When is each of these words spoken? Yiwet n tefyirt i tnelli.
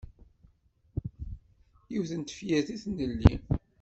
Yiwet 1.91 2.11
n 2.15 2.21
tefyirt 2.21 2.67
i 2.75 2.77
tnelli. 2.83 3.35